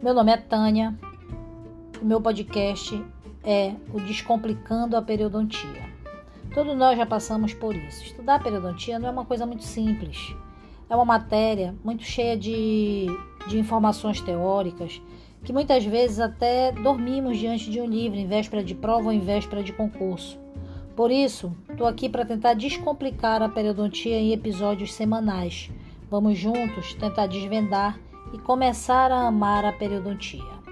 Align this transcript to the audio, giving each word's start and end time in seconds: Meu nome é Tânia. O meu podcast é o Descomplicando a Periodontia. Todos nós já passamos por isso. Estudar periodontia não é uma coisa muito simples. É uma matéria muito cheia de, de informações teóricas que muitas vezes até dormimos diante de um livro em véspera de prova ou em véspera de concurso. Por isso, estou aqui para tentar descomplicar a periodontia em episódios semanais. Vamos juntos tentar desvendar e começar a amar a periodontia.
Meu 0.00 0.14
nome 0.14 0.30
é 0.30 0.36
Tânia. 0.36 0.96
O 2.00 2.04
meu 2.04 2.20
podcast 2.20 3.04
é 3.42 3.74
o 3.92 3.98
Descomplicando 3.98 4.96
a 4.96 5.02
Periodontia. 5.02 5.92
Todos 6.54 6.76
nós 6.76 6.96
já 6.96 7.04
passamos 7.04 7.52
por 7.52 7.74
isso. 7.74 8.04
Estudar 8.04 8.40
periodontia 8.40 8.96
não 9.00 9.08
é 9.08 9.10
uma 9.10 9.24
coisa 9.24 9.44
muito 9.44 9.64
simples. 9.64 10.36
É 10.88 10.94
uma 10.94 11.04
matéria 11.04 11.74
muito 11.82 12.04
cheia 12.04 12.36
de, 12.36 13.06
de 13.48 13.58
informações 13.58 14.20
teóricas 14.20 15.02
que 15.42 15.52
muitas 15.52 15.84
vezes 15.84 16.20
até 16.20 16.70
dormimos 16.70 17.36
diante 17.36 17.68
de 17.68 17.80
um 17.80 17.86
livro 17.86 18.20
em 18.20 18.26
véspera 18.28 18.62
de 18.62 18.76
prova 18.76 19.06
ou 19.06 19.12
em 19.12 19.18
véspera 19.18 19.64
de 19.64 19.72
concurso. 19.72 20.38
Por 20.94 21.10
isso, 21.10 21.52
estou 21.68 21.88
aqui 21.88 22.08
para 22.08 22.24
tentar 22.24 22.54
descomplicar 22.54 23.42
a 23.42 23.48
periodontia 23.48 24.16
em 24.16 24.32
episódios 24.32 24.94
semanais. 24.94 25.68
Vamos 26.08 26.38
juntos 26.38 26.94
tentar 26.94 27.26
desvendar 27.26 27.98
e 28.32 28.38
começar 28.38 29.10
a 29.10 29.26
amar 29.26 29.64
a 29.64 29.72
periodontia. 29.72 30.67